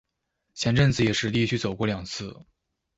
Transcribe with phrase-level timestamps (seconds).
[0.55, 2.43] 前陣子也實地去走過兩次